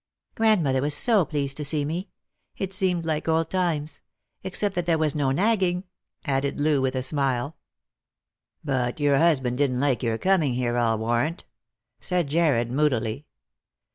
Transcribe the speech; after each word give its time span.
Grandmother 0.33 0.81
was 0.81 0.95
so 0.95 1.23
pleased 1.25 1.57
to 1.57 1.63
see 1.63 1.85
me. 1.85 2.09
It 2.57 2.73
seemed 2.73 3.05
like 3.05 3.27
old 3.27 3.51
times; 3.51 4.01
except 4.41 4.73
that 4.73 4.87
there 4.87 4.97
was 4.97 5.13
no 5.13 5.29
nagging," 5.29 5.83
added 6.25 6.59
Loo, 6.59 6.81
with 6.81 6.95
a 6.95 7.03
smile." 7.03 7.55
But 8.65 8.99
your 8.99 9.19
husband 9.19 9.59
didn't 9.59 9.79
like 9.79 10.01
your 10.01 10.17
coming 10.17 10.53
here, 10.55 10.75
I'll 10.75 10.97
war 10.97 11.17
rant." 11.19 11.45
said 11.99 12.29
Jarred 12.29 12.71
moodily. 12.71 13.27